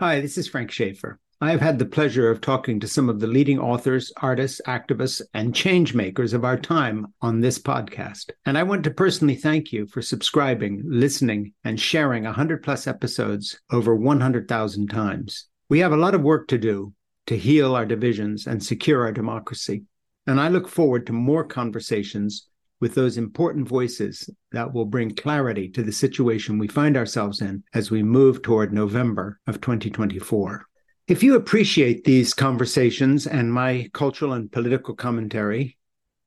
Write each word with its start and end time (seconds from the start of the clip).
Hi, 0.00 0.20
this 0.20 0.36
is 0.36 0.48
Frank 0.48 0.72
Schaeffer. 0.72 1.20
I 1.40 1.52
have 1.52 1.60
had 1.60 1.78
the 1.78 1.86
pleasure 1.86 2.28
of 2.28 2.40
talking 2.40 2.80
to 2.80 2.88
some 2.88 3.08
of 3.08 3.20
the 3.20 3.28
leading 3.28 3.60
authors, 3.60 4.10
artists, 4.16 4.60
activists, 4.66 5.22
and 5.34 5.54
change 5.54 5.94
makers 5.94 6.32
of 6.32 6.44
our 6.44 6.58
time 6.58 7.14
on 7.22 7.38
this 7.38 7.60
podcast. 7.60 8.32
And 8.44 8.58
I 8.58 8.64
want 8.64 8.82
to 8.84 8.90
personally 8.90 9.36
thank 9.36 9.72
you 9.72 9.86
for 9.86 10.02
subscribing, 10.02 10.82
listening, 10.84 11.52
and 11.62 11.78
sharing 11.78 12.24
100 12.24 12.64
plus 12.64 12.88
episodes 12.88 13.60
over 13.70 13.94
100,000 13.94 14.90
times. 14.90 15.46
We 15.68 15.78
have 15.78 15.92
a 15.92 15.96
lot 15.96 16.16
of 16.16 16.22
work 16.22 16.48
to 16.48 16.58
do 16.58 16.92
to 17.26 17.38
heal 17.38 17.76
our 17.76 17.86
divisions 17.86 18.48
and 18.48 18.60
secure 18.60 19.02
our 19.02 19.12
democracy. 19.12 19.84
And 20.26 20.40
I 20.40 20.48
look 20.48 20.66
forward 20.66 21.06
to 21.06 21.12
more 21.12 21.44
conversations 21.44 22.48
with 22.80 22.94
those 22.94 23.16
important 23.16 23.68
voices 23.68 24.28
that 24.52 24.72
will 24.72 24.84
bring 24.84 25.14
clarity 25.14 25.68
to 25.70 25.82
the 25.82 25.92
situation 25.92 26.58
we 26.58 26.68
find 26.68 26.96
ourselves 26.96 27.40
in 27.40 27.62
as 27.72 27.90
we 27.90 28.02
move 28.02 28.42
toward 28.42 28.72
November 28.72 29.40
of 29.46 29.60
2024. 29.60 30.66
If 31.06 31.22
you 31.22 31.36
appreciate 31.36 32.04
these 32.04 32.32
conversations 32.32 33.26
and 33.26 33.52
my 33.52 33.90
cultural 33.92 34.32
and 34.32 34.50
political 34.50 34.94
commentary, 34.94 35.76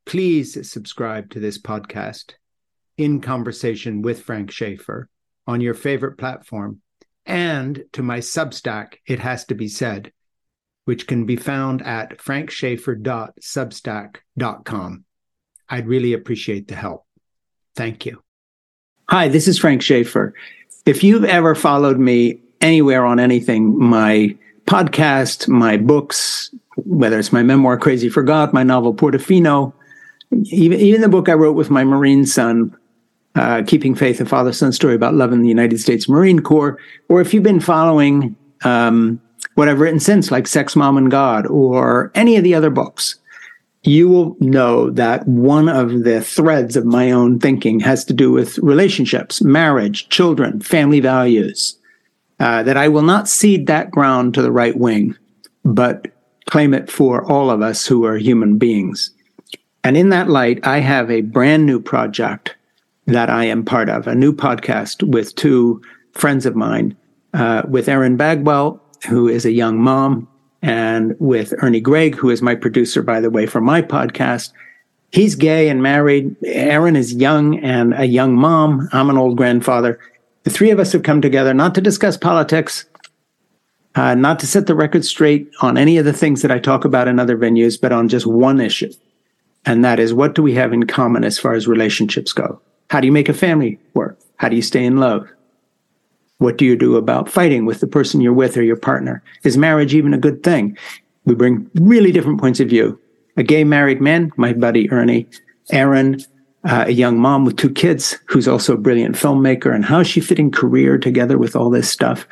please 0.05 0.71
subscribe 0.71 1.31
to 1.31 1.39
this 1.39 1.59
podcast, 1.59 2.33
In 2.97 3.19
Conversation 3.19 4.03
with 4.03 4.21
Frank 4.21 4.52
Schaeffer, 4.52 5.09
on 5.47 5.61
your 5.61 5.73
favorite 5.73 6.17
platform, 6.17 6.81
and 7.25 7.85
to 7.93 8.03
my 8.03 8.19
Substack, 8.19 8.97
It 9.05 9.19
Has 9.19 9.45
to 9.45 9.55
Be 9.55 9.67
Said, 9.67 10.11
which 10.85 11.07
can 11.07 11.25
be 11.25 11.38
found 11.38 11.81
at 11.81 12.19
frankschaeffer.substack.com. 12.19 15.05
I'd 15.70 15.88
really 15.88 16.13
appreciate 16.13 16.67
the 16.67 16.76
help. 16.76 17.05
Thank 17.75 18.05
you. 18.05 18.21
Hi, 19.09 19.27
this 19.27 19.48
is 19.48 19.59
Frank 19.59 19.81
Schaeffer. 19.81 20.34
If 20.85 21.03
you've 21.03 21.25
ever 21.25 21.55
followed 21.55 21.99
me 21.99 22.39
anywhere 22.62 23.05
on 23.05 23.20
anything, 23.20 23.77
my 23.77 24.35
podcast, 24.66 25.48
my 25.48 25.77
books, 25.77 26.53
whether 26.75 27.17
it's 27.17 27.31
my 27.31 27.44
memoir, 27.44 27.78
Crazy 27.78 28.09
for 28.09 28.23
God, 28.23 28.53
my 28.53 28.64
novel, 28.64 28.94
Portofino, 28.94 29.73
even, 30.45 30.80
even 30.80 31.02
the 31.02 31.09
book 31.09 31.30
I 31.30 31.33
wrote 31.33 31.56
with 31.56 31.69
my 31.69 31.84
Marine 31.84 32.25
son, 32.25 32.75
uh, 33.36 33.63
Keeping 33.66 33.95
Faith, 33.95 34.19
a 34.19 34.25
father 34.25 34.52
son 34.52 34.72
story 34.72 34.95
about 34.95 35.13
love 35.13 35.31
in 35.31 35.41
the 35.41 35.47
United 35.47 35.80
States 35.80 36.09
Marine 36.09 36.41
Corps, 36.41 36.78
or 37.08 37.22
if 37.22 37.34
you've 37.34 37.44
been 37.44 37.59
following 37.59 38.36
um, 38.63 39.22
what 39.56 39.69
I've 39.69 39.80
written 39.80 40.00
since, 40.00 40.31
like 40.31 40.47
Sex, 40.47 40.75
Mom, 40.75 40.97
and 40.97 41.09
God, 41.09 41.47
or 41.47 42.11
any 42.16 42.36
of 42.36 42.44
the 42.44 42.56
other 42.56 42.69
books, 42.69 43.16
you 43.88 44.09
will 44.09 44.35
know 44.39 44.89
that 44.91 45.25
one 45.27 45.69
of 45.69 46.03
the 46.03 46.21
threads 46.21 46.75
of 46.75 46.85
my 46.85 47.09
own 47.09 47.39
thinking 47.39 47.80
has 47.80 48.03
to 48.05 48.13
do 48.13 48.31
with 48.31 48.57
relationships, 48.57 49.41
marriage, 49.41 50.09
children, 50.09 50.59
family 50.59 50.99
values. 50.99 51.77
Uh, 52.39 52.61
that 52.61 52.77
I 52.77 52.88
will 52.88 53.02
not 53.02 53.27
cede 53.27 53.66
that 53.66 53.89
ground 53.89 54.35
to 54.35 54.44
the 54.44 54.52
right 54.52 54.77
wing, 54.77 55.17
but 55.63 56.07
claim 56.45 56.75
it 56.75 56.91
for 56.91 57.25
all 57.25 57.49
of 57.49 57.63
us 57.63 57.88
who 57.88 58.05
are 58.05 58.17
human 58.17 58.59
beings. 58.59 59.09
And 59.83 59.97
in 59.97 60.09
that 60.09 60.29
light, 60.29 60.59
I 60.67 60.79
have 60.79 61.09
a 61.09 61.22
brand 61.22 61.66
new 61.66 61.79
project 61.79 62.55
that 63.07 63.31
I 63.31 63.45
am 63.45 63.66
part 63.66 63.89
of, 63.89 64.05
a 64.05 64.13
new 64.13 64.33
podcast 64.33 65.01
with 65.01 65.33
two 65.33 65.81
friends 66.11 66.45
of 66.45 66.55
mine, 66.55 66.95
uh, 67.33 67.63
with 67.67 67.89
Erin 67.89 68.17
Bagwell, 68.17 68.79
who 69.07 69.27
is 69.27 69.45
a 69.45 69.51
young 69.51 69.81
mom 69.81 70.27
and 70.61 71.16
with 71.19 71.53
Ernie 71.61 71.80
Gregg, 71.80 72.16
who 72.16 72.30
is 72.30 72.41
my 72.41 72.55
producer, 72.55 73.02
by 73.02 73.19
the 73.19 73.30
way, 73.30 73.45
for 73.45 73.61
my 73.61 73.81
podcast. 73.81 74.52
He's 75.11 75.36
gay 75.36 75.69
and 75.69 75.81
married. 75.81 76.36
Erin 76.44 76.95
is 76.95 77.13
young 77.13 77.59
and 77.59 77.94
a 77.94 78.05
young 78.05 78.36
mom. 78.36 78.89
I'm 78.91 79.09
an 79.09 79.17
old 79.17 79.38
grandfather. 79.38 80.00
The 80.44 80.50
three 80.50 80.72
of 80.72 80.80
us 80.80 80.91
have 80.91 81.03
come 81.03 81.22
together 81.22 81.53
not 81.53 81.75
to 81.75 81.81
discuss 81.81 82.17
politics, 82.17 82.85
uh, 83.95 84.16
not 84.16 84.39
to 84.39 84.47
set 84.47 84.67
the 84.67 84.75
record 84.75 85.05
straight 85.05 85.50
on 85.61 85.78
any 85.78 85.97
of 85.97 86.05
the 86.05 86.13
things 86.13 86.41
that 86.41 86.52
I 86.52 86.59
talk 86.59 86.85
about 86.85 87.08
in 87.08 87.19
other 87.19 87.38
venues, 87.38 87.80
but 87.80 87.91
on 87.91 88.08
just 88.08 88.25
one 88.25 88.59
issue. 88.59 88.91
And 89.66 89.83
that 89.83 90.00
is 90.00 90.13
what 90.13 90.35
do 90.35 90.44
we 90.44 90.53
have 90.53 90.73
in 90.73 90.88
common 90.88 91.23
as 91.23 91.38
far 91.39 91.53
as 91.53 91.68
relationships 91.68 92.31
go? 92.34 92.62
How 92.89 93.01
do 93.01 93.07
you 93.07 93.12
make 93.12 93.29
a 93.29 93.34
family 93.34 93.79
work? 93.94 94.18
How 94.38 94.50
do 94.50 94.56
you 94.56 94.62
stay 94.62 94.85
in 94.85 94.97
love? 94.97 95.28
What 96.40 96.58
do 96.58 96.66
you 96.66 96.75
do 96.75 96.98
about 96.98 97.30
fighting 97.30 97.66
with 97.66 97.80
the 97.80 97.88
person 97.88 98.22
you're 98.22 98.34
with 98.34 98.58
or 98.58 98.64
your 98.64 98.75
partner? 98.75 99.24
Is 99.44 99.58
marriage 99.58 99.96
even 99.96 100.14
a 100.14 100.20
good 100.20 100.44
thing? 100.44 100.78
We 101.25 101.36
bring 101.36 101.70
really 101.75 102.12
different 102.12 102.40
points 102.40 102.59
of 102.59 102.70
view. 102.70 103.00
A 103.38 103.44
gay 103.44 103.64
married 103.64 104.02
man, 104.02 104.31
my 104.38 104.53
buddy 104.53 104.90
Ernie, 104.92 105.28
Erin, 105.72 106.22
uh, 106.64 106.86
a 106.88 106.92
young 106.92 107.20
mom 107.20 107.46
with 107.46 107.58
two 107.58 107.70
kids 107.70 108.18
who's 108.25 108.48
also 108.48 108.74
a 108.74 108.78
brilliant 108.78 109.16
filmmaker, 109.16 109.74
and 109.74 109.86
how's 109.86 110.08
she 110.08 110.20
fitting 110.22 110.52
career 110.52 110.98
together 110.98 111.38
with 111.38 111.56
all 111.56 111.70
this 111.70 111.90
stuff? 111.90 112.28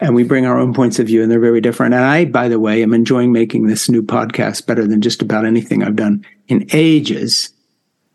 And 0.00 0.14
we 0.14 0.24
bring 0.24 0.46
our 0.46 0.58
own 0.58 0.74
points 0.74 0.98
of 0.98 1.06
view, 1.06 1.22
and 1.22 1.30
they're 1.30 1.40
very 1.40 1.60
different. 1.60 1.94
And 1.94 2.04
I, 2.04 2.24
by 2.24 2.48
the 2.48 2.60
way, 2.60 2.82
am 2.82 2.92
enjoying 2.92 3.32
making 3.32 3.66
this 3.66 3.88
new 3.88 4.02
podcast 4.02 4.66
better 4.66 4.86
than 4.86 5.00
just 5.00 5.22
about 5.22 5.44
anything 5.44 5.82
I've 5.82 5.96
done 5.96 6.24
in 6.48 6.66
ages. 6.72 7.50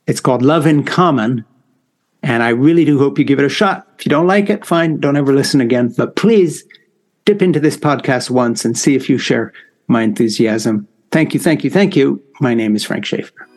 It's 0.08 0.20
called 0.20 0.42
Love 0.42 0.66
in 0.66 0.84
Common, 0.84 1.46
and 2.24 2.44
I 2.44 2.50
really 2.50 2.86
do 2.86 3.00
hope 3.00 3.18
you 3.18 3.26
give 3.26 3.40
it 3.40 3.46
a 3.46 3.50
shot. 3.50 3.88
If 3.98 4.06
you 4.06 4.10
don't 4.10 4.28
like 4.28 4.50
it, 4.50 4.66
fine, 4.66 5.00
don't 5.00 5.16
ever 5.16 5.34
listen 5.34 5.62
again. 5.62 5.94
But 5.96 6.16
please 6.16 6.66
dip 7.26 7.42
into 7.42 7.60
this 7.60 7.78
podcast 7.78 8.30
once 8.30 8.66
and 8.66 8.78
see 8.78 8.96
if 8.96 9.10
you 9.10 9.18
share 9.18 9.54
my 9.88 10.02
enthusiasm. 10.02 10.88
Thank 11.12 11.34
you, 11.34 11.40
thank 11.40 11.64
you, 11.64 11.70
thank 11.70 11.96
you. 11.96 12.22
My 12.40 12.54
name 12.54 12.76
is 12.76 12.84
Frank 12.84 13.06
Schaeffer. 13.06 13.48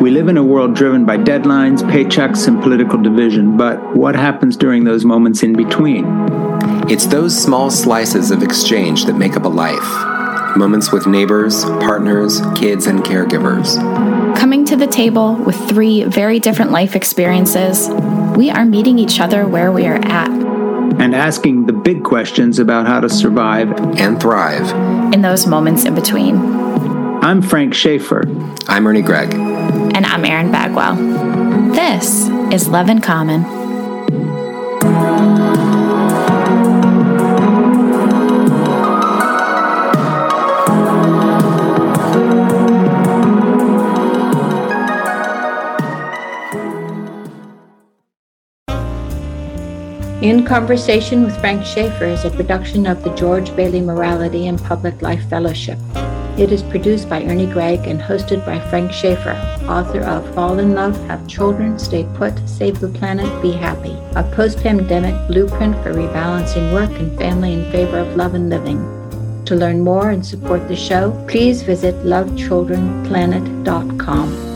We 0.00 0.10
live 0.10 0.28
in 0.28 0.36
a 0.36 0.42
world 0.42 0.74
driven 0.74 1.04
by 1.04 1.16
deadlines, 1.16 1.82
paychecks, 1.82 2.48
and 2.48 2.60
political 2.60 3.00
division, 3.00 3.56
but 3.56 3.78
what 3.96 4.16
happens 4.16 4.56
during 4.56 4.82
those 4.82 5.04
moments 5.04 5.44
in 5.44 5.52
between? 5.52 6.04
It's 6.90 7.06
those 7.06 7.40
small 7.40 7.70
slices 7.70 8.32
of 8.32 8.42
exchange 8.42 9.04
that 9.04 9.14
make 9.14 9.36
up 9.36 9.44
a 9.44 9.48
life 9.48 10.21
moments 10.56 10.92
with 10.92 11.06
neighbors, 11.06 11.64
partners, 11.64 12.40
kids, 12.56 12.86
and 12.86 13.00
caregivers. 13.00 13.76
Coming 14.36 14.64
to 14.66 14.76
the 14.76 14.86
table 14.86 15.34
with 15.34 15.56
three 15.68 16.04
very 16.04 16.40
different 16.40 16.70
life 16.70 16.96
experiences, 16.96 17.88
we 18.36 18.50
are 18.50 18.64
meeting 18.64 18.98
each 18.98 19.20
other 19.20 19.46
where 19.46 19.70
we 19.70 19.86
are 19.86 20.00
at. 20.04 20.30
And 21.00 21.14
asking 21.14 21.66
the 21.66 21.72
big 21.72 22.04
questions 22.04 22.58
about 22.58 22.86
how 22.86 23.00
to 23.00 23.08
survive 23.08 23.70
and 23.98 24.20
thrive 24.20 24.70
in 25.12 25.22
those 25.22 25.46
moments 25.46 25.84
in 25.84 25.94
between. 25.94 26.36
I'm 27.22 27.40
Frank 27.40 27.74
Schaeffer. 27.74 28.24
I'm 28.68 28.86
Ernie 28.86 29.02
Gregg. 29.02 29.32
And 29.32 30.04
I'm 30.04 30.24
Erin 30.24 30.50
Bagwell. 30.50 30.96
This 31.72 32.28
is 32.52 32.68
Love 32.68 32.88
in 32.88 33.00
Common. 33.00 33.61
In 50.22 50.44
Conversation 50.44 51.24
with 51.24 51.36
Frank 51.40 51.66
Schaeffer 51.66 52.04
is 52.04 52.24
a 52.24 52.30
production 52.30 52.86
of 52.86 53.02
the 53.02 53.12
George 53.16 53.56
Bailey 53.56 53.80
Morality 53.80 54.46
and 54.46 54.62
Public 54.62 55.02
Life 55.02 55.28
Fellowship. 55.28 55.80
It 56.38 56.52
is 56.52 56.62
produced 56.62 57.08
by 57.08 57.24
Ernie 57.24 57.48
Gregg 57.48 57.88
and 57.88 58.00
hosted 58.00 58.46
by 58.46 58.60
Frank 58.70 58.92
Schaeffer, 58.92 59.32
author 59.68 60.02
of 60.02 60.32
Fall 60.32 60.60
in 60.60 60.76
Love, 60.76 60.96
Have 61.08 61.26
Children, 61.26 61.76
Stay 61.76 62.06
Put, 62.14 62.38
Save 62.48 62.78
the 62.78 62.86
Planet, 62.86 63.42
Be 63.42 63.50
Happy, 63.50 63.98
a 64.14 64.22
post 64.22 64.62
pandemic 64.62 65.16
blueprint 65.26 65.74
for 65.82 65.92
rebalancing 65.92 66.72
work 66.72 66.92
and 67.00 67.18
family 67.18 67.54
in 67.54 67.68
favor 67.72 67.98
of 67.98 68.14
love 68.14 68.34
and 68.34 68.48
living. 68.48 68.78
To 69.46 69.56
learn 69.56 69.80
more 69.80 70.10
and 70.10 70.24
support 70.24 70.68
the 70.68 70.76
show, 70.76 71.10
please 71.26 71.62
visit 71.62 71.96
lovechildrenplanet.com. 72.04 74.51